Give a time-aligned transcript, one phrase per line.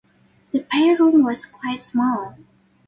[0.51, 2.35] The pay-room was quite small.